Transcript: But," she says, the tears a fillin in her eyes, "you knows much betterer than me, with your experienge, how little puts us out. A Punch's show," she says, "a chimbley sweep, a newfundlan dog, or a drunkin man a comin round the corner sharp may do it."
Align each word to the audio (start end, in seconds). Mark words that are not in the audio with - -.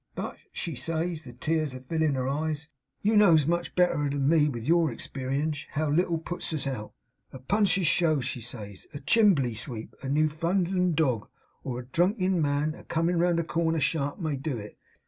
But," 0.15 0.37
she 0.51 0.73
says, 0.73 1.25
the 1.25 1.33
tears 1.33 1.75
a 1.75 1.79
fillin 1.79 2.01
in 2.01 2.15
her 2.15 2.27
eyes, 2.27 2.69
"you 3.03 3.15
knows 3.15 3.45
much 3.45 3.75
betterer 3.75 4.09
than 4.09 4.27
me, 4.27 4.49
with 4.49 4.63
your 4.65 4.91
experienge, 4.91 5.67
how 5.73 5.91
little 5.91 6.17
puts 6.17 6.51
us 6.53 6.65
out. 6.65 6.93
A 7.31 7.37
Punch's 7.37 7.85
show," 7.85 8.19
she 8.19 8.41
says, 8.41 8.87
"a 8.95 8.99
chimbley 8.99 9.53
sweep, 9.55 9.93
a 10.01 10.07
newfundlan 10.09 10.95
dog, 10.95 11.27
or 11.63 11.79
a 11.81 11.85
drunkin 11.85 12.41
man 12.41 12.73
a 12.73 12.83
comin 12.83 13.19
round 13.19 13.37
the 13.37 13.43
corner 13.43 13.79
sharp 13.79 14.17
may 14.17 14.35
do 14.35 14.57
it." 14.57 14.75